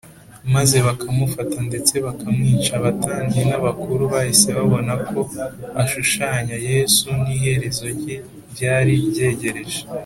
[0.55, 5.19] maze bakamufata ndetse bakamwica, abatambyi n’abakuru bahise babona ko
[5.83, 8.15] ashushanya yesu n’iherezo rye
[8.51, 9.81] ryari ryegereje